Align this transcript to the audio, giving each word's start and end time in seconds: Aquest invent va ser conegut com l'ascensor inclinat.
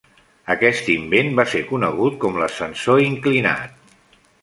Aquest 0.53 0.89
invent 0.93 1.29
va 1.41 1.45
ser 1.53 1.63
conegut 1.73 2.19
com 2.25 2.43
l'ascensor 2.43 3.07
inclinat. 3.13 3.97